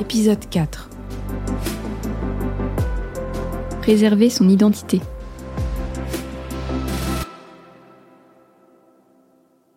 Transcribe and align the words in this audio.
Épisode 0.00 0.48
4 0.48 0.88
Préserver 3.80 4.30
son 4.30 4.48
identité. 4.48 5.00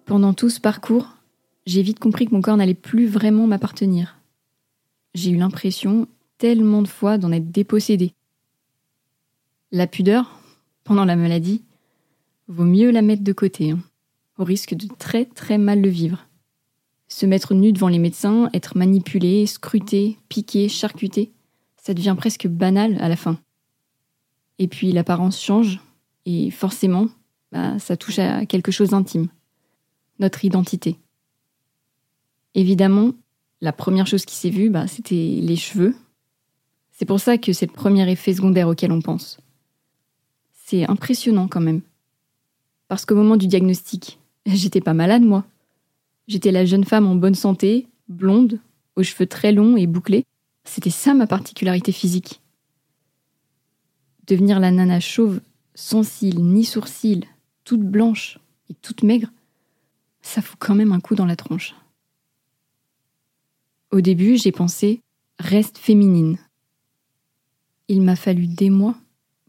Pendant 0.06 0.34
tout 0.34 0.52
ce 0.52 0.62
parcours, 0.62 1.08
j'ai 1.66 1.82
vite 1.82 1.98
compris 1.98 2.28
que 2.28 2.36
mon 2.36 2.42
corps 2.42 2.56
n'allait 2.56 2.76
plus 2.76 3.08
vraiment 3.08 3.48
m'appartenir. 3.48 4.20
J'ai 5.16 5.32
eu 5.32 5.38
l'impression, 5.38 6.08
tellement 6.38 6.84
de 6.84 6.88
fois, 6.88 7.18
d'en 7.18 7.32
être 7.32 7.52
dépossédée. 7.52 8.14
La 9.72 9.88
pudeur, 9.88 10.40
pendant 10.84 11.06
la 11.06 11.16
maladie, 11.16 11.64
vaut 12.48 12.64
mieux 12.64 12.92
la 12.92 13.02
mettre 13.02 13.24
de 13.24 13.34
côté, 13.34 13.72
hein, 13.72 13.80
au 14.38 14.44
risque 14.44 14.76
de 14.76 14.88
très 15.00 15.26
très 15.26 15.58
mal 15.58 15.82
le 15.82 15.90
vivre. 15.90 16.28
Se 17.12 17.26
mettre 17.26 17.54
nu 17.54 17.74
devant 17.74 17.90
les 17.90 18.00
médecins, 18.00 18.50
être 18.54 18.78
manipulé, 18.78 19.46
scruté, 19.46 20.18
piqué, 20.30 20.70
charcuté, 20.70 21.34
ça 21.76 21.94
devient 21.94 22.16
presque 22.18 22.48
banal 22.48 22.98
à 23.02 23.10
la 23.10 23.18
fin. 23.18 23.38
Et 24.60 24.70
puis 24.70 24.94
l'apparence 24.94 25.42
change, 25.42 25.82
et 26.26 26.52
forcément, 26.52 27.10
bah, 27.52 27.78
ça 27.80 27.98
touche 27.98 28.18
à 28.20 28.46
quelque 28.46 28.72
chose 28.72 28.92
d'intime. 28.92 29.28
Notre 30.20 30.46
identité. 30.46 30.96
Évidemment, 32.56 33.12
la 33.60 33.74
première 33.74 34.08
chose 34.08 34.24
qui 34.24 34.36
s'est 34.36 34.50
vue, 34.50 34.70
bah, 34.70 34.88
c'était 34.88 35.40
les 35.42 35.58
cheveux. 35.58 35.94
C'est 36.94 37.06
pour 37.06 37.20
ça 37.20 37.38
que 37.38 37.52
c'est 37.52 37.66
le 37.66 37.74
premier 37.74 38.10
effet 38.10 38.34
secondaire 38.34 38.70
auquel 38.70 38.94
on 38.94 39.02
pense. 39.02 39.38
C'est 40.54 40.90
impressionnant 40.90 41.50
quand 41.50 41.60
même. 41.60 41.82
Parce 42.88 43.06
qu'au 43.06 43.16
moment 43.16 43.36
du 43.36 43.48
diagnostic, 43.48 44.18
j'étais 44.46 44.80
pas 44.80 44.94
malade, 44.94 45.24
moi. 45.24 45.44
J'étais 46.28 46.52
la 46.52 46.66
jeune 46.66 46.84
femme 46.84 47.08
en 47.08 47.16
bonne 47.16 47.36
santé, 47.36 47.88
blonde, 48.08 48.60
aux 48.96 49.04
cheveux 49.04 49.28
très 49.28 49.52
longs 49.52 49.78
et 49.78 49.88
bouclés. 49.88 50.26
C'était 50.64 50.90
ça 50.90 51.14
ma 51.14 51.28
particularité 51.28 51.92
physique. 51.92 52.42
Devenir 54.28 54.60
la 54.60 54.72
nana 54.72 55.00
chauve, 55.00 55.42
sans 55.74 56.04
cils 56.04 56.44
ni 56.44 56.64
sourcils, 56.64 57.26
toute 57.64 57.82
blanche 57.82 58.40
et 58.70 58.74
toute 58.76 59.04
maigre, 59.04 59.32
ça 60.22 60.42
fout 60.42 60.58
quand 60.60 60.76
même 60.76 60.92
un 60.92 61.00
coup 61.00 61.16
dans 61.16 61.26
la 61.26 61.36
tronche. 61.36 61.76
Au 63.92 64.02
début, 64.02 64.38
j'ai 64.38 64.52
pensé 64.52 65.02
reste 65.40 65.78
féminine. 65.78 66.38
Il 67.88 68.02
m'a 68.02 68.16
fallu 68.16 68.48
des 68.48 68.70
mois 68.70 68.96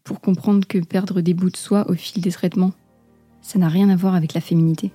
pour 0.03 0.21
comprendre 0.21 0.67
que 0.67 0.79
perdre 0.79 1.21
des 1.21 1.35
bouts 1.35 1.51
de 1.51 1.57
soie 1.57 1.89
au 1.89 1.95
fil 1.95 2.23
des 2.23 2.33
traitements, 2.33 2.73
ça 3.41 3.59
n'a 3.59 3.69
rien 3.69 3.89
à 3.89 3.97
voir 3.97 4.15
avec 4.15 4.35
la 4.35 4.41
féminité. 4.41 4.91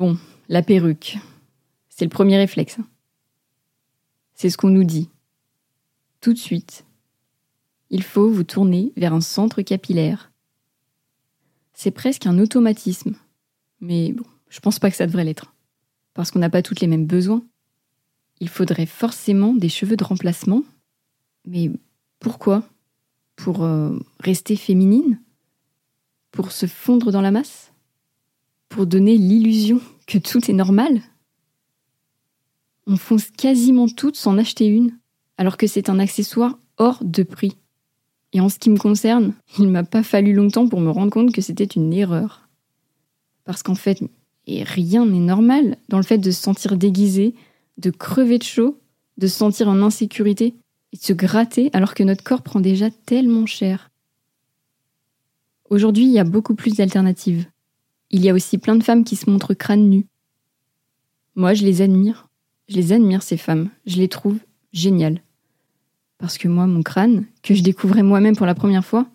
Bon, 0.00 0.16
la 0.48 0.62
perruque, 0.62 1.18
c'est 1.90 2.06
le 2.06 2.10
premier 2.10 2.38
réflexe. 2.38 2.78
C'est 4.32 4.48
ce 4.48 4.56
qu'on 4.56 4.70
nous 4.70 4.84
dit. 4.84 5.10
Tout 6.22 6.32
de 6.32 6.38
suite, 6.38 6.86
il 7.90 8.02
faut 8.02 8.30
vous 8.30 8.44
tourner 8.44 8.94
vers 8.96 9.12
un 9.12 9.20
centre 9.20 9.60
capillaire. 9.60 10.32
C'est 11.74 11.90
presque 11.90 12.24
un 12.24 12.38
automatisme. 12.38 13.14
Mais 13.82 14.12
bon, 14.12 14.24
je 14.48 14.58
pense 14.60 14.78
pas 14.78 14.90
que 14.90 14.96
ça 14.96 15.06
devrait 15.06 15.24
l'être. 15.24 15.52
Parce 16.14 16.30
qu'on 16.30 16.38
n'a 16.38 16.48
pas 16.48 16.62
toutes 16.62 16.80
les 16.80 16.86
mêmes 16.86 17.06
besoins. 17.06 17.44
Il 18.40 18.48
faudrait 18.48 18.86
forcément 18.86 19.52
des 19.52 19.68
cheveux 19.68 19.98
de 19.98 20.04
remplacement. 20.04 20.62
Mais 21.44 21.70
pourquoi? 22.20 22.66
Pour 23.36 23.64
euh, 23.64 23.98
rester 24.18 24.56
féminine? 24.56 25.20
Pour 26.30 26.52
se 26.52 26.64
fondre 26.64 27.12
dans 27.12 27.20
la 27.20 27.32
masse? 27.32 27.69
Pour 28.70 28.86
donner 28.86 29.18
l'illusion 29.18 29.80
que 30.06 30.18
tout 30.18 30.48
est 30.48 30.54
normal 30.54 31.02
On 32.86 32.96
fonce 32.96 33.28
quasiment 33.30 33.88
toutes 33.88 34.16
sans 34.16 34.38
acheter 34.38 34.66
une, 34.66 34.96
alors 35.38 35.56
que 35.56 35.66
c'est 35.66 35.90
un 35.90 35.98
accessoire 35.98 36.56
hors 36.78 37.02
de 37.02 37.24
prix. 37.24 37.56
Et 38.32 38.40
en 38.40 38.48
ce 38.48 38.60
qui 38.60 38.70
me 38.70 38.78
concerne, 38.78 39.34
il 39.58 39.66
m'a 39.66 39.82
pas 39.82 40.04
fallu 40.04 40.32
longtemps 40.32 40.68
pour 40.68 40.80
me 40.80 40.90
rendre 40.90 41.10
compte 41.10 41.32
que 41.32 41.40
c'était 41.40 41.64
une 41.64 41.92
erreur. 41.92 42.48
Parce 43.44 43.64
qu'en 43.64 43.74
fait, 43.74 44.00
rien 44.46 45.04
n'est 45.04 45.18
normal 45.18 45.76
dans 45.88 45.96
le 45.96 46.04
fait 46.04 46.18
de 46.18 46.30
se 46.30 46.40
sentir 46.40 46.76
déguisé, 46.76 47.34
de 47.76 47.90
crever 47.90 48.38
de 48.38 48.44
chaud, 48.44 48.78
de 49.18 49.26
se 49.26 49.36
sentir 49.36 49.68
en 49.68 49.82
insécurité 49.82 50.54
et 50.92 50.96
de 50.96 51.02
se 51.02 51.12
gratter 51.12 51.70
alors 51.72 51.94
que 51.94 52.04
notre 52.04 52.22
corps 52.22 52.42
prend 52.42 52.60
déjà 52.60 52.88
tellement 53.04 53.46
cher. 53.46 53.90
Aujourd'hui, 55.70 56.04
il 56.04 56.12
y 56.12 56.20
a 56.20 56.24
beaucoup 56.24 56.54
plus 56.54 56.76
d'alternatives. 56.76 57.46
Il 58.10 58.24
y 58.24 58.28
a 58.28 58.34
aussi 58.34 58.58
plein 58.58 58.74
de 58.74 58.82
femmes 58.82 59.04
qui 59.04 59.16
se 59.16 59.30
montrent 59.30 59.54
crâne 59.54 59.88
nu. 59.88 60.06
Moi, 61.36 61.54
je 61.54 61.64
les 61.64 61.80
admire. 61.80 62.28
Je 62.68 62.76
les 62.76 62.92
admire, 62.92 63.22
ces 63.22 63.36
femmes. 63.36 63.70
Je 63.86 63.96
les 63.96 64.08
trouve 64.08 64.38
géniales. 64.72 65.22
Parce 66.18 66.36
que 66.36 66.48
moi, 66.48 66.66
mon 66.66 66.82
crâne, 66.82 67.26
que 67.42 67.54
je 67.54 67.62
découvrais 67.62 68.02
moi-même 68.02 68.36
pour 68.36 68.46
la 68.46 68.54
première 68.54 68.84
fois, 68.84 69.08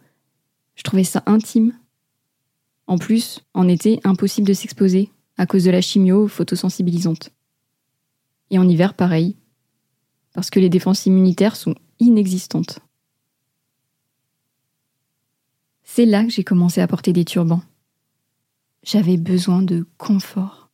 je 0.75 0.83
trouvais 0.83 1.03
ça 1.03 1.23
intime. 1.25 1.73
En 2.87 2.97
plus, 2.97 3.41
en 3.53 3.67
été, 3.67 3.99
impossible 4.03 4.47
de 4.47 4.53
s'exposer 4.53 5.11
à 5.37 5.45
cause 5.45 5.65
de 5.65 5.71
la 5.71 5.81
chimio 5.81 6.27
photosensibilisante. 6.27 7.31
Et 8.49 8.59
en 8.59 8.67
hiver, 8.67 8.93
pareil. 8.93 9.35
Parce 10.33 10.49
que 10.49 10.59
les 10.59 10.69
défenses 10.69 11.05
immunitaires 11.05 11.55
sont 11.55 11.75
inexistantes. 11.99 12.79
C'est 15.83 16.05
là 16.05 16.23
que 16.23 16.29
j'ai 16.29 16.43
commencé 16.43 16.81
à 16.81 16.87
porter 16.87 17.13
des 17.13 17.25
turbans. 17.25 17.61
J'avais 18.85 19.17
besoin 19.17 19.63
de 19.63 19.87
confort. 19.97 20.69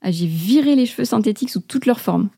Ah, 0.00 0.10
j'ai 0.10 0.26
viré 0.26 0.74
les 0.74 0.84
cheveux 0.84 1.04
synthétiques 1.04 1.50
sous 1.50 1.60
toutes 1.60 1.86
leurs 1.86 2.00
formes. 2.00 2.28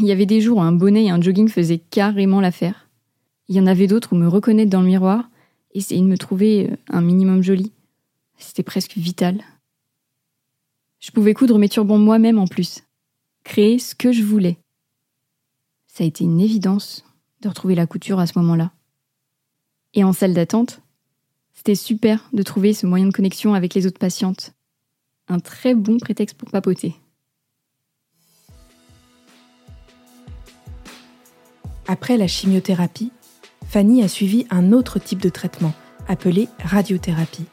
Il 0.00 0.06
y 0.06 0.12
avait 0.12 0.26
des 0.26 0.40
jours 0.40 0.58
où 0.58 0.60
un 0.60 0.72
bonnet 0.72 1.04
et 1.04 1.10
un 1.10 1.20
jogging 1.20 1.48
faisaient 1.48 1.78
carrément 1.78 2.40
l'affaire. 2.40 2.90
Il 3.48 3.54
y 3.54 3.60
en 3.60 3.66
avait 3.68 3.86
d'autres 3.86 4.12
où 4.12 4.16
me 4.16 4.26
reconnaître 4.26 4.70
dans 4.70 4.80
le 4.80 4.88
miroir, 4.88 5.30
essayer 5.72 6.00
de 6.00 6.06
me 6.06 6.18
trouver 6.18 6.68
euh, 6.68 6.76
un 6.88 7.00
minimum 7.00 7.42
joli. 7.42 7.70
C'était 8.38 8.64
presque 8.64 8.96
vital. 8.96 9.40
Je 10.98 11.12
pouvais 11.12 11.32
coudre 11.32 11.56
mes 11.56 11.68
turbans 11.68 11.98
moi-même 11.98 12.40
en 12.40 12.48
plus. 12.48 12.82
Créer 13.44 13.78
ce 13.78 13.94
que 13.94 14.10
je 14.10 14.24
voulais. 14.24 14.58
Ça 15.86 16.02
a 16.02 16.06
été 16.08 16.24
une 16.24 16.40
évidence 16.40 17.04
de 17.40 17.48
retrouver 17.48 17.76
la 17.76 17.86
couture 17.86 18.18
à 18.18 18.26
ce 18.26 18.36
moment-là. 18.40 18.72
Et 19.94 20.02
en 20.02 20.12
salle 20.12 20.34
d'attente, 20.34 20.82
c'était 21.56 21.74
super 21.74 22.28
de 22.32 22.42
trouver 22.42 22.74
ce 22.74 22.86
moyen 22.86 23.06
de 23.06 23.12
connexion 23.12 23.54
avec 23.54 23.74
les 23.74 23.86
autres 23.86 23.98
patientes. 23.98 24.52
Un 25.26 25.40
très 25.40 25.74
bon 25.74 25.96
prétexte 25.98 26.36
pour 26.36 26.50
papoter. 26.50 26.94
Après 31.88 32.16
la 32.16 32.28
chimiothérapie, 32.28 33.10
Fanny 33.66 34.02
a 34.02 34.08
suivi 34.08 34.46
un 34.50 34.72
autre 34.72 34.98
type 35.00 35.20
de 35.20 35.28
traitement, 35.28 35.72
appelé 36.06 36.48
radiothérapie. 36.62 37.46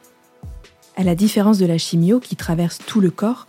À 0.96 1.03
la 1.03 1.16
différence 1.16 1.58
de 1.58 1.66
la 1.66 1.80
chimio 1.80 2.20
qui 2.20 2.35
traverse 2.35 2.80
tout 2.85 3.00
le 3.00 3.09
corps, 3.09 3.47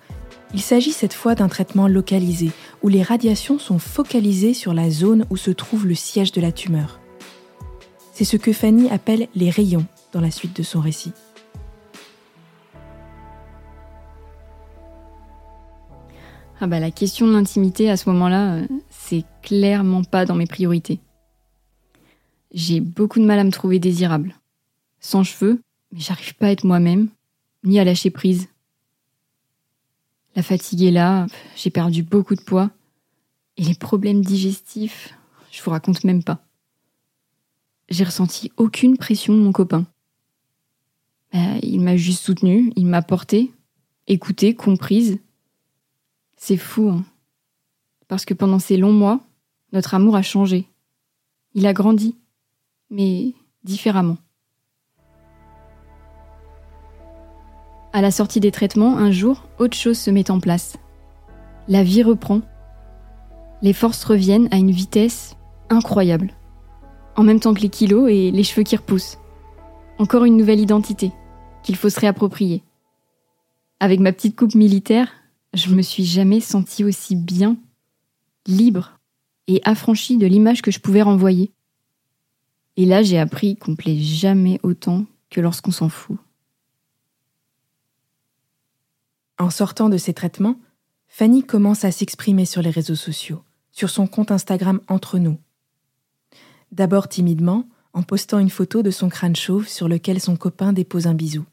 il 0.54 0.62
s'agit 0.62 0.92
cette 0.92 1.14
fois 1.14 1.34
d'un 1.34 1.48
traitement 1.48 1.88
localisé, 1.88 2.50
où 2.82 2.88
les 2.88 3.02
radiations 3.02 3.58
sont 3.58 3.78
focalisées 3.78 4.54
sur 4.54 4.72
la 4.72 4.88
zone 4.88 5.26
où 5.28 5.36
se 5.36 5.50
trouve 5.50 5.86
le 5.86 5.94
siège 5.94 6.32
de 6.32 6.40
la 6.40 6.52
tumeur. 6.52 7.00
C'est 8.12 8.24
ce 8.24 8.36
que 8.36 8.52
Fanny 8.52 8.88
appelle 8.88 9.28
les 9.34 9.50
rayons 9.50 9.86
la 10.20 10.30
suite 10.30 10.56
de 10.56 10.62
son 10.62 10.80
récit. 10.80 11.12
Ah 16.60 16.66
bah 16.66 16.80
la 16.80 16.90
question 16.90 17.26
de 17.26 17.32
l'intimité 17.32 17.90
à 17.90 17.96
ce 17.96 18.08
moment-là, 18.10 18.54
euh, 18.54 18.66
c'est 18.88 19.24
clairement 19.42 20.04
pas 20.04 20.24
dans 20.24 20.34
mes 20.34 20.46
priorités. 20.46 21.00
J'ai 22.52 22.80
beaucoup 22.80 23.18
de 23.18 23.24
mal 23.24 23.38
à 23.38 23.44
me 23.44 23.50
trouver 23.50 23.78
désirable. 23.78 24.34
Sans 25.00 25.24
cheveux, 25.24 25.60
mais 25.92 26.00
j'arrive 26.00 26.34
pas 26.36 26.46
à 26.46 26.50
être 26.50 26.64
moi-même, 26.64 27.08
ni 27.64 27.78
à 27.80 27.84
lâcher 27.84 28.10
prise. 28.10 28.48
La 30.36 30.42
fatigue 30.42 30.82
est 30.82 30.90
là, 30.90 31.26
j'ai 31.56 31.70
perdu 31.70 32.02
beaucoup 32.02 32.34
de 32.34 32.40
poids, 32.40 32.70
et 33.56 33.62
les 33.62 33.74
problèmes 33.74 34.24
digestifs, 34.24 35.14
je 35.50 35.62
vous 35.62 35.70
raconte 35.70 36.04
même 36.04 36.24
pas. 36.24 36.40
J'ai 37.88 38.04
ressenti 38.04 38.50
aucune 38.56 38.96
pression 38.96 39.34
de 39.34 39.40
mon 39.40 39.52
copain. 39.52 39.84
Bah, 41.34 41.40
il 41.62 41.80
m'a 41.80 41.96
juste 41.96 42.22
soutenue, 42.22 42.72
il 42.76 42.86
m'a 42.86 43.02
portée, 43.02 43.50
écoutée, 44.06 44.54
comprise, 44.54 45.18
c'est 46.36 46.56
fou, 46.56 46.90
hein. 46.90 47.04
parce 48.06 48.24
que 48.24 48.34
pendant 48.34 48.60
ces 48.60 48.76
longs 48.76 48.92
mois, 48.92 49.18
notre 49.72 49.94
amour 49.94 50.14
a 50.14 50.22
changé. 50.22 50.68
Il 51.54 51.66
a 51.66 51.72
grandi, 51.72 52.14
mais 52.88 53.32
différemment. 53.64 54.16
À 57.92 58.00
la 58.00 58.12
sortie 58.12 58.38
des 58.38 58.52
traitements, 58.52 58.96
un 58.96 59.10
jour, 59.10 59.42
autre 59.58 59.76
chose 59.76 59.98
se 59.98 60.12
met 60.12 60.30
en 60.30 60.38
place. 60.38 60.76
La 61.66 61.82
vie 61.82 62.04
reprend. 62.04 62.42
Les 63.60 63.72
forces 63.72 64.04
reviennent 64.04 64.48
à 64.52 64.56
une 64.56 64.70
vitesse 64.70 65.36
incroyable. 65.68 66.30
En 67.16 67.24
même 67.24 67.40
temps 67.40 67.54
que 67.54 67.60
les 67.60 67.70
kilos 67.70 68.08
et 68.08 68.30
les 68.30 68.44
cheveux 68.44 68.62
qui 68.62 68.76
repoussent. 68.76 69.18
Encore 69.98 70.24
une 70.24 70.36
nouvelle 70.36 70.60
identité 70.60 71.10
qu'il 71.64 71.76
faut 71.76 71.90
se 71.90 71.98
réapproprier. 71.98 72.62
Avec 73.80 73.98
ma 73.98 74.12
petite 74.12 74.36
coupe 74.36 74.54
militaire, 74.54 75.12
je 75.52 75.74
me 75.74 75.82
suis 75.82 76.04
jamais 76.04 76.40
sentie 76.40 76.84
aussi 76.84 77.16
bien, 77.16 77.56
libre 78.46 79.00
et 79.48 79.60
affranchie 79.64 80.16
de 80.16 80.26
l'image 80.26 80.62
que 80.62 80.70
je 80.70 80.78
pouvais 80.78 81.02
renvoyer. 81.02 81.50
Et 82.76 82.86
là, 82.86 83.02
j'ai 83.02 83.18
appris 83.18 83.56
qu'on 83.56 83.76
plaît 83.76 83.98
jamais 83.98 84.60
autant 84.62 85.06
que 85.30 85.40
lorsqu'on 85.40 85.70
s'en 85.70 85.88
fout. 85.88 86.18
En 89.38 89.50
sortant 89.50 89.88
de 89.88 89.96
ces 89.96 90.14
traitements, 90.14 90.60
Fanny 91.08 91.44
commence 91.44 91.84
à 91.84 91.92
s'exprimer 91.92 92.44
sur 92.44 92.62
les 92.62 92.70
réseaux 92.70 92.94
sociaux, 92.94 93.42
sur 93.72 93.90
son 93.90 94.06
compte 94.06 94.30
Instagram 94.30 94.80
Entre 94.88 95.18
nous. 95.18 95.38
D'abord 96.72 97.08
timidement, 97.08 97.68
en 97.92 98.02
postant 98.02 98.40
une 98.40 98.50
photo 98.50 98.82
de 98.82 98.90
son 98.90 99.08
crâne 99.08 99.36
chauve 99.36 99.68
sur 99.68 99.88
lequel 99.88 100.20
son 100.20 100.36
copain 100.36 100.72
dépose 100.72 101.06
un 101.06 101.14
bisou. 101.14 101.44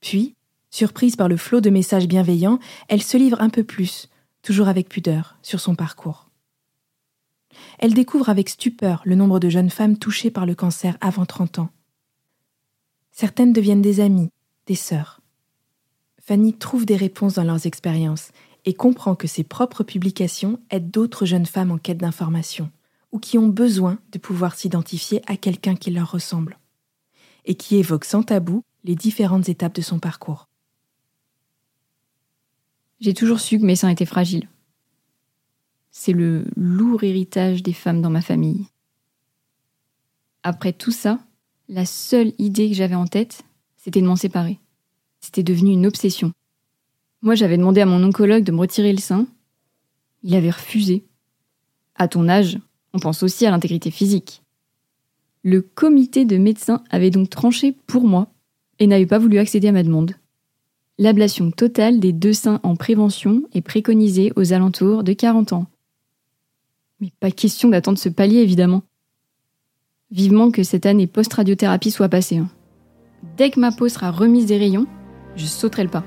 Puis, 0.00 0.34
surprise 0.70 1.16
par 1.16 1.28
le 1.28 1.36
flot 1.36 1.60
de 1.60 1.70
messages 1.70 2.08
bienveillants, 2.08 2.58
elle 2.88 3.02
se 3.02 3.16
livre 3.16 3.40
un 3.40 3.50
peu 3.50 3.64
plus, 3.64 4.08
toujours 4.42 4.68
avec 4.68 4.88
pudeur, 4.88 5.36
sur 5.42 5.60
son 5.60 5.74
parcours. 5.74 6.30
Elle 7.78 7.94
découvre 7.94 8.28
avec 8.28 8.48
stupeur 8.48 9.02
le 9.04 9.14
nombre 9.14 9.40
de 9.40 9.48
jeunes 9.48 9.70
femmes 9.70 9.98
touchées 9.98 10.30
par 10.30 10.46
le 10.46 10.54
cancer 10.54 10.96
avant 11.00 11.26
30 11.26 11.58
ans. 11.60 11.70
Certaines 13.10 13.52
deviennent 13.52 13.82
des 13.82 14.00
amies, 14.00 14.30
des 14.66 14.74
sœurs. 14.74 15.20
Fanny 16.22 16.54
trouve 16.54 16.86
des 16.86 16.96
réponses 16.96 17.34
dans 17.34 17.44
leurs 17.44 17.66
expériences 17.66 18.30
et 18.64 18.74
comprend 18.74 19.14
que 19.14 19.26
ses 19.26 19.42
propres 19.42 19.82
publications 19.82 20.60
aident 20.70 20.90
d'autres 20.90 21.26
jeunes 21.26 21.46
femmes 21.46 21.72
en 21.72 21.78
quête 21.78 21.98
d'information 21.98 22.70
ou 23.12 23.18
qui 23.18 23.38
ont 23.38 23.48
besoin 23.48 23.98
de 24.12 24.18
pouvoir 24.18 24.54
s'identifier 24.54 25.22
à 25.26 25.36
quelqu'un 25.36 25.74
qui 25.74 25.90
leur 25.90 26.10
ressemble 26.12 26.58
et 27.46 27.54
qui 27.54 27.76
évoque 27.76 28.04
sans 28.04 28.22
tabou 28.22 28.62
les 28.84 28.94
différentes 28.94 29.48
étapes 29.48 29.74
de 29.74 29.82
son 29.82 29.98
parcours. 29.98 30.48
J'ai 33.00 33.14
toujours 33.14 33.40
su 33.40 33.58
que 33.58 33.64
mes 33.64 33.76
seins 33.76 33.88
étaient 33.88 34.04
fragiles. 34.04 34.48
C'est 35.90 36.12
le 36.12 36.44
lourd 36.56 37.02
héritage 37.02 37.62
des 37.62 37.72
femmes 37.72 38.02
dans 38.02 38.10
ma 38.10 38.20
famille. 38.20 38.66
Après 40.42 40.72
tout 40.72 40.92
ça, 40.92 41.18
la 41.68 41.84
seule 41.84 42.32
idée 42.38 42.68
que 42.68 42.76
j'avais 42.76 42.94
en 42.94 43.06
tête, 43.06 43.42
c'était 43.76 44.00
de 44.00 44.06
m'en 44.06 44.16
séparer. 44.16 44.58
C'était 45.20 45.42
devenu 45.42 45.72
une 45.72 45.86
obsession. 45.86 46.32
Moi, 47.22 47.34
j'avais 47.34 47.58
demandé 47.58 47.80
à 47.80 47.86
mon 47.86 48.02
oncologue 48.02 48.44
de 48.44 48.52
me 48.52 48.60
retirer 48.60 48.92
le 48.92 48.98
sein. 48.98 49.26
Il 50.22 50.34
avait 50.34 50.50
refusé. 50.50 51.04
À 51.94 52.08
ton 52.08 52.28
âge, 52.28 52.58
on 52.92 52.98
pense 52.98 53.22
aussi 53.22 53.44
à 53.46 53.50
l'intégrité 53.50 53.90
physique. 53.90 54.42
Le 55.42 55.62
comité 55.62 56.24
de 56.24 56.36
médecins 56.36 56.82
avait 56.90 57.10
donc 57.10 57.30
tranché 57.30 57.72
pour 57.72 58.04
moi 58.04 58.30
et 58.80 58.86
n'avait 58.86 59.06
pas 59.06 59.18
voulu 59.18 59.38
accéder 59.38 59.68
à 59.68 59.72
ma 59.72 59.84
demande. 59.84 60.14
L'ablation 60.98 61.50
totale 61.50 62.00
des 62.00 62.12
deux 62.12 62.32
seins 62.32 62.60
en 62.62 62.76
prévention 62.76 63.44
est 63.54 63.60
préconisée 63.60 64.32
aux 64.36 64.52
alentours 64.52 65.04
de 65.04 65.12
40 65.12 65.52
ans. 65.52 65.66
Mais 67.00 67.12
pas 67.20 67.30
question 67.30 67.68
d'attendre 67.68 67.98
ce 67.98 68.08
palier, 68.08 68.38
évidemment. 68.38 68.82
Vivement 70.10 70.50
que 70.50 70.62
cette 70.62 70.86
année 70.86 71.06
post-radiothérapie 71.06 71.90
soit 71.90 72.08
passée. 72.08 72.38
Hein. 72.38 72.50
Dès 73.36 73.50
que 73.50 73.60
ma 73.60 73.70
peau 73.70 73.88
sera 73.88 74.10
remise 74.10 74.46
des 74.46 74.58
rayons, 74.58 74.86
je 75.36 75.46
sauterai 75.46 75.84
le 75.84 75.90
pas. 75.90 76.04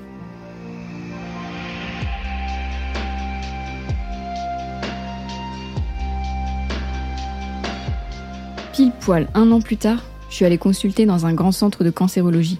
Pile 8.72 8.92
poil 9.00 9.28
un 9.34 9.50
an 9.52 9.60
plus 9.60 9.76
tard, 9.76 10.02
je 10.34 10.38
suis 10.38 10.44
allée 10.44 10.58
consulter 10.58 11.06
dans 11.06 11.26
un 11.26 11.32
grand 11.32 11.52
centre 11.52 11.84
de 11.84 11.90
cancérologie. 11.90 12.58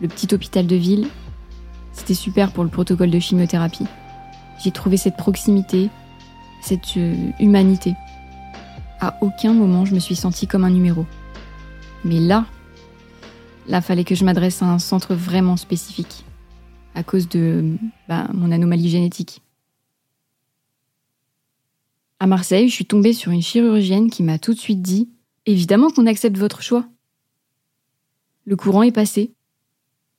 Le 0.00 0.08
petit 0.08 0.34
hôpital 0.34 0.66
de 0.66 0.74
ville, 0.74 1.06
c'était 1.92 2.14
super 2.14 2.50
pour 2.50 2.64
le 2.64 2.70
protocole 2.70 3.10
de 3.10 3.18
chimiothérapie. 3.18 3.84
J'ai 4.58 4.70
trouvé 4.70 4.96
cette 4.96 5.18
proximité, 5.18 5.90
cette 6.62 6.96
euh, 6.96 7.14
humanité. 7.38 7.92
À 9.00 9.18
aucun 9.20 9.52
moment 9.52 9.84
je 9.84 9.94
me 9.94 9.98
suis 9.98 10.16
sentie 10.16 10.46
comme 10.46 10.64
un 10.64 10.70
numéro. 10.70 11.04
Mais 12.06 12.20
là, 12.20 12.46
là 13.68 13.82
fallait 13.82 14.04
que 14.04 14.14
je 14.14 14.24
m'adresse 14.24 14.62
à 14.62 14.66
un 14.66 14.78
centre 14.78 15.14
vraiment 15.14 15.58
spécifique, 15.58 16.24
à 16.94 17.02
cause 17.02 17.28
de 17.28 17.76
bah, 18.08 18.28
mon 18.32 18.50
anomalie 18.50 18.88
génétique. 18.88 19.42
À 22.18 22.26
Marseille, 22.26 22.70
je 22.70 22.74
suis 22.74 22.86
tombée 22.86 23.12
sur 23.12 23.30
une 23.30 23.42
chirurgienne 23.42 24.08
qui 24.08 24.22
m'a 24.22 24.38
tout 24.38 24.54
de 24.54 24.58
suite 24.58 24.80
dit 24.80 25.10
Évidemment 25.46 25.90
qu'on 25.90 26.06
accepte 26.06 26.38
votre 26.38 26.62
choix. 26.62 26.86
Le 28.46 28.56
courant 28.56 28.82
est 28.82 28.92
passé 28.92 29.32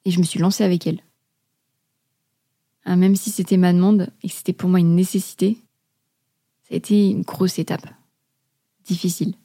et 0.06 0.12
je 0.12 0.20
me 0.20 0.24
suis 0.24 0.40
lancée 0.40 0.64
avec 0.64 0.86
elle. 0.88 1.02
Ah, 2.86 2.96
même 2.96 3.16
si 3.16 3.32
c'était 3.32 3.58
ma 3.58 3.74
demande 3.74 4.12
et 4.22 4.30
que 4.30 4.34
c'était 4.34 4.54
pour 4.54 4.70
moi 4.70 4.80
une 4.80 4.96
nécessité, 4.96 5.58
ça 6.64 6.76
a 6.76 6.78
été 6.78 7.10
une 7.10 7.24
grosse 7.24 7.58
étape. 7.58 7.88
Difficile. 8.86 9.36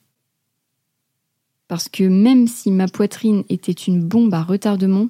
Parce 1.68 1.88
que 1.88 2.04
même 2.04 2.46
si 2.46 2.70
ma 2.70 2.88
poitrine 2.88 3.44
était 3.48 3.72
une 3.72 4.06
bombe 4.06 4.34
à 4.34 4.42
retardement, 4.42 5.08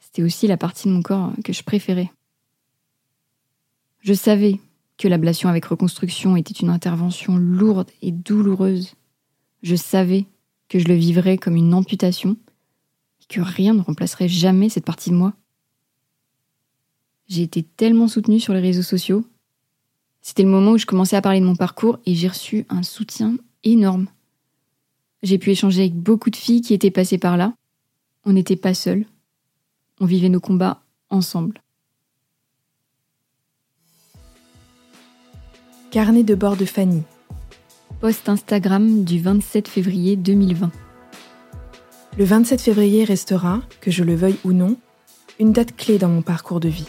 c'était 0.00 0.22
aussi 0.22 0.46
la 0.46 0.58
partie 0.58 0.88
de 0.88 0.92
mon 0.92 1.02
corps 1.02 1.32
que 1.42 1.52
je 1.54 1.62
préférais. 1.62 2.10
Je 4.00 4.12
savais 4.12 4.60
que 4.98 5.08
l'ablation 5.08 5.48
avec 5.48 5.64
reconstruction 5.64 6.36
était 6.36 6.52
une 6.52 6.68
intervention 6.68 7.36
lourde 7.36 7.90
et 8.02 8.12
douloureuse. 8.12 8.94
Je 9.62 9.76
savais 9.76 10.26
que 10.68 10.78
je 10.78 10.88
le 10.88 10.94
vivrais 10.94 11.38
comme 11.38 11.56
une 11.56 11.74
amputation 11.74 12.36
et 13.20 13.26
que 13.32 13.40
rien 13.40 13.74
ne 13.74 13.82
remplacerait 13.82 14.28
jamais 14.28 14.68
cette 14.68 14.84
partie 14.84 15.10
de 15.10 15.14
moi. 15.14 15.34
J'ai 17.28 17.42
été 17.42 17.62
tellement 17.62 18.08
soutenue 18.08 18.40
sur 18.40 18.54
les 18.54 18.60
réseaux 18.60 18.82
sociaux. 18.82 19.24
C'était 20.20 20.42
le 20.42 20.48
moment 20.48 20.72
où 20.72 20.78
je 20.78 20.86
commençais 20.86 21.16
à 21.16 21.22
parler 21.22 21.40
de 21.40 21.46
mon 21.46 21.56
parcours 21.56 21.98
et 22.06 22.14
j'ai 22.14 22.28
reçu 22.28 22.66
un 22.68 22.82
soutien 22.82 23.36
énorme. 23.64 24.08
J'ai 25.22 25.38
pu 25.38 25.50
échanger 25.50 25.82
avec 25.82 25.94
beaucoup 25.94 26.30
de 26.30 26.36
filles 26.36 26.62
qui 26.62 26.74
étaient 26.74 26.90
passées 26.90 27.18
par 27.18 27.36
là. 27.36 27.54
On 28.24 28.32
n'était 28.32 28.56
pas 28.56 28.74
seuls. 28.74 29.06
On 30.00 30.06
vivait 30.06 30.28
nos 30.28 30.40
combats 30.40 30.82
ensemble. 31.10 31.60
Carnet 35.90 36.24
de 36.24 36.34
bord 36.34 36.56
de 36.56 36.64
Fanny. 36.64 37.02
Post 38.02 38.28
Instagram 38.28 39.04
du 39.04 39.20
27 39.20 39.68
février 39.68 40.16
2020. 40.16 40.72
Le 42.18 42.24
27 42.24 42.60
février 42.60 43.04
restera, 43.04 43.60
que 43.80 43.92
je 43.92 44.02
le 44.02 44.16
veuille 44.16 44.38
ou 44.42 44.52
non, 44.52 44.76
une 45.38 45.52
date 45.52 45.76
clé 45.76 45.98
dans 45.98 46.08
mon 46.08 46.20
parcours 46.20 46.58
de 46.58 46.68
vie. 46.68 46.88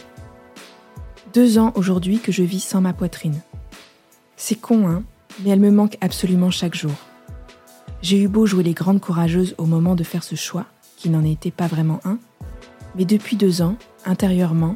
Deux 1.32 1.56
ans 1.58 1.72
aujourd'hui 1.76 2.18
que 2.18 2.32
je 2.32 2.42
vis 2.42 2.58
sans 2.58 2.80
ma 2.80 2.92
poitrine. 2.92 3.40
C'est 4.36 4.56
con, 4.60 4.88
hein, 4.88 5.04
mais 5.44 5.50
elle 5.50 5.60
me 5.60 5.70
manque 5.70 5.96
absolument 6.00 6.50
chaque 6.50 6.74
jour. 6.74 6.96
J'ai 8.02 8.20
eu 8.20 8.26
beau 8.26 8.44
jouer 8.44 8.64
les 8.64 8.74
grandes 8.74 9.00
courageuses 9.00 9.54
au 9.56 9.66
moment 9.66 9.94
de 9.94 10.02
faire 10.02 10.24
ce 10.24 10.34
choix, 10.34 10.66
qui 10.96 11.10
n'en 11.10 11.22
était 11.22 11.52
pas 11.52 11.68
vraiment 11.68 12.00
un, 12.04 12.18
mais 12.96 13.04
depuis 13.04 13.36
deux 13.36 13.62
ans, 13.62 13.76
intérieurement, 14.04 14.74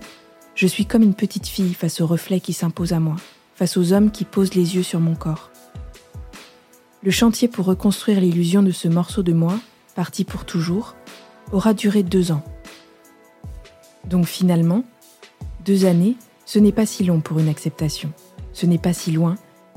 je 0.55 0.69
suis 0.69 0.87
comme 0.87 1.03
une 1.03 1.15
petite 1.15 1.49
fille 1.49 1.75
face 1.75 2.01
au 2.01 2.07
reflet 2.07 2.39
qui 2.39 2.53
s'impose 2.53 2.93
à 2.93 3.01
moi 3.01 3.17
face 3.57 3.77
aux 3.77 3.93
hommes 3.93 4.13
qui 4.13 4.25
posent 4.25 4.55
les 4.55 4.77
yeux 4.77 4.85
sur 4.85 5.01
mon 5.01 5.17
corps. 5.17 5.51
Le 7.03 7.13
chantier 7.13 7.47
pour 7.47 7.67
reconstruire 7.67 8.21
l'illusion 8.21 8.63
de 8.63 8.73
ce 8.73 8.89
morceau 8.89 9.23
de 9.23 9.33
moi, 9.33 9.61
parti 9.95 10.25
pour 10.25 10.45
toujours, 10.45 10.97
aura 11.53 11.73
duré 11.73 12.03
deux 12.03 12.33
ans. 12.33 12.43
Donc 14.05 14.27
finalement, 14.27 14.83
deux 15.65 15.85
années, 15.85 16.17
ce 16.45 16.59
n'est 16.59 16.73
pas 16.73 16.87
si 16.87 17.05
long 17.05 17.21
pour 17.21 17.39
une 17.39 17.49
acceptation, 17.49 18.11
ce 18.53 18.67
n'est 18.67 18.79
pas 18.79 18.93
si 18.93 19.13
loin 19.13 19.37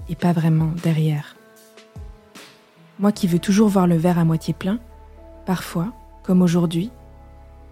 et 0.10 0.16
pas 0.16 0.34
vraiment 0.34 0.72
derrière. 0.82 1.36
Moi 2.98 3.12
qui 3.12 3.28
veux 3.28 3.40
toujours 3.40 3.70
voir 3.70 3.86
le 3.86 3.98
verre 3.98 4.18
à 4.18 4.26
moitié 4.26 4.54
plein, 4.56 4.80
parfois, 5.46 5.94
comme 6.24 6.42
aujourd'hui, 6.42 6.90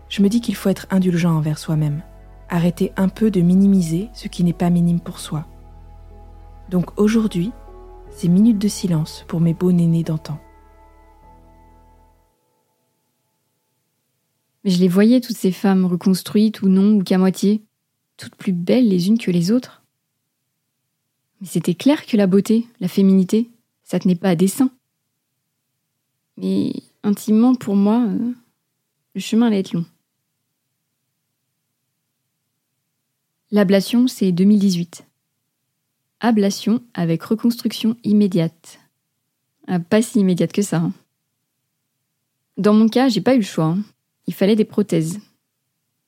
je 0.09 0.21
me 0.21 0.29
dis 0.29 0.41
qu'il 0.41 0.55
faut 0.55 0.69
être 0.69 0.85
indulgent 0.91 1.35
envers 1.35 1.57
soi-même, 1.57 2.03
arrêter 2.49 2.91
un 2.97 3.09
peu 3.09 3.31
de 3.31 3.41
minimiser 3.41 4.09
ce 4.13 4.27
qui 4.27 4.43
n'est 4.43 4.53
pas 4.53 4.69
minime 4.69 4.99
pour 4.99 5.19
soi. 5.19 5.45
Donc 6.69 6.99
aujourd'hui, 6.99 7.51
c'est 8.11 8.27
minutes 8.27 8.59
de 8.59 8.67
silence 8.67 9.25
pour 9.27 9.39
mes 9.39 9.53
beaux 9.53 9.71
nénés 9.71 10.03
d'antan. 10.03 10.39
Mais 14.63 14.71
je 14.71 14.79
les 14.79 14.87
voyais, 14.87 15.21
toutes 15.21 15.37
ces 15.37 15.51
femmes, 15.51 15.85
reconstruites 15.85 16.61
ou 16.61 16.67
non, 16.67 16.97
ou 16.97 17.03
qu'à 17.03 17.17
moitié, 17.17 17.63
toutes 18.17 18.35
plus 18.35 18.51
belles 18.51 18.89
les 18.89 19.07
unes 19.07 19.17
que 19.17 19.31
les 19.31 19.51
autres. 19.51 19.83
Mais 21.39 21.47
c'était 21.47 21.75
clair 21.75 22.05
que 22.05 22.17
la 22.17 22.27
beauté, 22.27 22.67
la 22.79 22.89
féminité, 22.89 23.49
ça 23.83 23.99
tenait 23.99 24.15
pas 24.15 24.29
à 24.29 24.35
dessein. 24.35 24.69
Mais 26.37 26.73
intimement, 27.03 27.55
pour 27.55 27.75
moi, 27.75 28.05
euh, 28.07 28.33
le 29.15 29.21
chemin 29.21 29.47
allait 29.47 29.59
être 29.59 29.73
long. 29.73 29.85
L'ablation, 33.51 34.07
c'est 34.07 34.31
2018. 34.31 35.08
Ablation 36.21 36.81
avec 36.93 37.23
reconstruction 37.23 37.95
immédiate. 38.03 38.79
Ah, 39.67 39.79
pas 39.79 40.01
si 40.01 40.19
immédiate 40.19 40.51
que 40.51 40.61
ça. 40.61 40.77
Hein. 40.77 40.93
Dans 42.57 42.73
mon 42.73 42.89
cas, 42.89 43.07
j'ai 43.07 43.21
pas 43.21 43.35
eu 43.35 43.39
le 43.39 43.43
choix. 43.43 43.65
Hein. 43.65 43.79
Il 44.27 44.33
fallait 44.33 44.55
des 44.55 44.65
prothèses. 44.65 45.19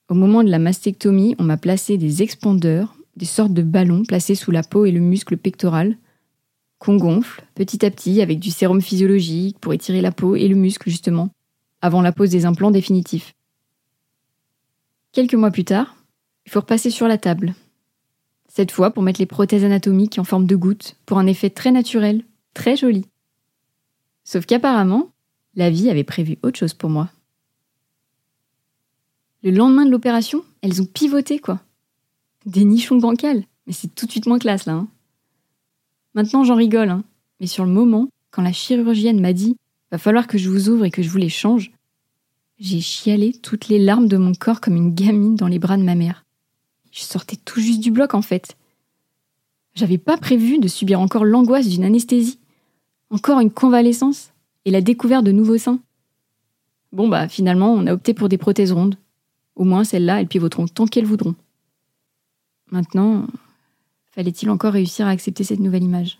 Au 0.10 0.13
moment 0.13 0.44
de 0.44 0.50
la 0.50 0.60
mastectomie, 0.60 1.36
on 1.39 1.44
m'a 1.44 1.56
placé 1.56 1.98
des 1.98 2.22
expandeurs, 2.22 2.94
des 3.15 3.25
sortes 3.25 3.53
de 3.53 3.62
ballons 3.62 4.03
placés 4.03 4.36
sous 4.36 4.51
la 4.51 4.63
peau 4.63 4.86
et 4.86 4.91
le 4.91 5.00
muscle 5.00 5.38
pectoral, 5.38 5.98
qu'on 6.80 6.98
gonfle 6.98 7.46
petit 7.56 7.86
à 7.86 7.91
petit 7.91 8.22
avec 8.22 8.39
du 8.39 8.51
sérum 8.51 8.82
physiologique 8.82 9.60
pour 9.60 9.74
étirer 9.74 10.01
la 10.01 10.12
peau 10.12 10.36
et 10.36 10.48
le 10.50 10.56
muscle 10.56 10.89
justement, 10.89 11.30
avant 11.82 12.01
la 12.01 12.12
pose 12.12 12.32
des 12.32 12.46
implants 12.46 12.72
définitifs. 12.72 13.34
Quelques 15.13 15.36
mois 15.36 15.51
plus 15.51 15.63
tard, 15.65 15.96
il 16.46 16.51
faut 16.51 16.60
repasser 16.60 16.89
sur 16.89 17.08
la 17.08 17.18
table. 17.18 17.53
Cette 18.53 18.72
fois 18.72 18.91
pour 18.91 19.01
mettre 19.01 19.22
les 19.22 19.25
prothèses 19.25 19.63
anatomiques 19.63 20.20
en 20.20 20.25
forme 20.25 20.46
de 20.46 20.58
gouttes, 20.58 20.98
pour 21.05 21.17
un 21.20 21.25
effet 21.25 21.50
très 21.50 21.72
naturel, 21.72 22.25
très 22.53 22.75
joli. 22.75 23.05
Sauf 24.25 24.46
qu'apparemment, 24.46 25.10
la 25.55 25.70
vie 25.70 25.89
avait 25.89 26.03
prévu 26.03 26.38
autre 26.43 26.60
chose 26.60 26.74
pour 26.74 26.89
moi. 26.89 27.10
Le 29.41 29.51
lendemain 29.51 29.86
de 29.86 29.89
l'opération, 29.89 30.43
elles 30.62 30.81
ont 30.81 30.86
pivoté, 30.86 31.39
quoi. 31.39 31.62
Des 32.46 32.65
nichons 32.65 32.98
bancals. 32.98 33.46
Mais 33.67 33.74
c'est 33.74 33.96
tout 33.96 34.05
de 34.05 34.12
suite 34.12 34.27
moins 34.27 34.38
classe, 34.38 34.65
là. 34.65 34.74
Hein. 34.74 34.89
Maintenant, 36.13 36.43
j'en 36.43 36.55
rigole, 36.55 36.89
hein. 36.89 37.05
Mais 37.39 37.48
sur 37.48 37.63
le 37.63 37.72
moment, 37.72 38.10
quand 38.31 38.41
la 38.41 38.51
chirurgienne 38.51 39.22
m'a 39.22 39.31
dit 39.31 39.55
Va 39.91 39.98
falloir 39.98 40.27
que 40.27 40.38
je 40.38 40.50
vous 40.50 40.67
ouvre 40.67 40.84
et 40.84 40.91
que 40.91 41.01
je 41.01 41.10
vous 41.10 41.17
les 41.17 41.29
change, 41.29 41.72
j'ai 42.60 42.81
chialé 42.81 43.31
toutes 43.31 43.70
les 43.70 43.79
larmes 43.79 44.10
de 44.10 44.17
mon 44.17 44.34
corps 44.34 44.60
comme 44.60 44.75
une 44.75 44.93
gamine 44.93 45.38
dans 45.38 45.48
les 45.48 45.58
bras 45.58 45.77
de 45.77 45.84
ma 45.84 45.96
mère. 45.96 46.25
Je 46.91 47.01
sortais 47.01 47.38
tout 47.38 47.60
juste 47.60 47.79
du 47.79 47.91
bloc, 47.91 48.13
en 48.13 48.21
fait. 48.21 48.55
J'avais 49.74 49.98
pas 49.98 50.17
prévu 50.17 50.60
de 50.60 50.67
subir 50.67 51.00
encore 51.00 51.24
l'angoisse 51.24 51.67
d'une 51.67 51.86
anesthésie, 51.86 52.39
encore 53.10 53.39
une 53.39 53.51
convalescence 53.51 54.31
et 54.65 54.71
la 54.71 54.81
découverte 54.81 55.24
de 55.24 55.31
nouveaux 55.31 55.57
seins. 55.57 55.79
Bon 56.91 57.07
bah 57.07 57.29
finalement, 57.29 57.71
on 57.74 57.88
a 57.88 57.93
opté 57.93 58.13
pour 58.13 58.27
des 58.27 58.38
prothèses 58.38 58.74
rondes. 58.74 58.98
Au 59.55 59.63
moins 59.63 59.86
celles-là, 59.86 60.19
elles 60.19 60.27
pivoteront 60.27 60.67
tant 60.67 60.88
qu'elles 60.88 61.05
voudront. 61.05 61.36
Maintenant, 62.69 63.27
fallait-il 64.12 64.50
encore 64.50 64.74
réussir 64.74 65.07
à 65.07 65.12
accepter 65.12 65.43
cette 65.43 65.60
nouvelle 65.60 65.83
image? 65.83 66.19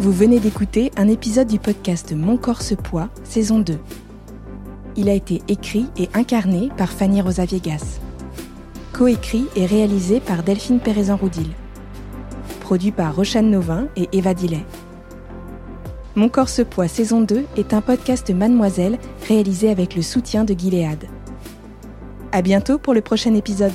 Vous 0.00 0.12
venez 0.12 0.40
d'écouter 0.40 0.90
un 0.96 1.08
épisode 1.08 1.46
du 1.46 1.58
podcast 1.58 2.14
Mon 2.14 2.38
corps 2.38 2.62
se 2.62 2.74
poids, 2.74 3.10
saison 3.22 3.58
2. 3.58 3.78
Il 4.96 5.10
a 5.10 5.12
été 5.12 5.42
écrit 5.46 5.88
et 5.98 6.08
incarné 6.14 6.70
par 6.78 6.88
Fanny 6.88 7.20
Rosa 7.20 7.44
Viegas. 7.44 8.00
Coécrit 8.94 9.44
et 9.56 9.66
réalisé 9.66 10.20
par 10.20 10.42
Delphine 10.42 10.80
Pérezan-Roudil. 10.80 11.50
Produit 12.60 12.92
par 12.92 13.14
Rochane 13.14 13.50
Novin 13.50 13.88
et 13.94 14.08
Eva 14.12 14.32
Dillet. 14.32 14.64
Mon 16.14 16.30
corps 16.30 16.48
se 16.48 16.62
poids, 16.62 16.88
saison 16.88 17.20
2 17.20 17.44
est 17.58 17.74
un 17.74 17.82
podcast 17.82 18.30
Mademoiselle 18.30 18.98
réalisé 19.28 19.68
avec 19.68 19.94
le 19.94 20.00
soutien 20.00 20.44
de 20.44 20.54
Gilead. 20.54 21.08
À 22.32 22.40
bientôt 22.40 22.78
pour 22.78 22.94
le 22.94 23.02
prochain 23.02 23.34
épisode. 23.34 23.74